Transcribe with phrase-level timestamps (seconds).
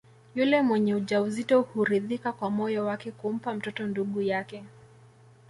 [0.35, 4.63] Yule mwenye ujauzito huridhika kwa moyo wake kumpa mtoto ndugu yake